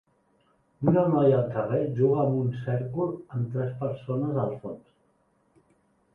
[0.91, 4.91] Una noia al carrer juga amb un cèrcol amb tres persones al fons.